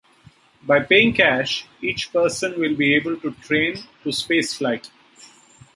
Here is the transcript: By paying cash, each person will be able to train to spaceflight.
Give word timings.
By 0.63 0.79
paying 0.79 1.13
cash, 1.13 1.67
each 1.79 2.11
person 2.11 2.59
will 2.59 2.73
be 2.75 2.95
able 2.95 3.17
to 3.17 3.33
train 3.33 3.75
to 4.01 4.09
spaceflight. 4.09 4.89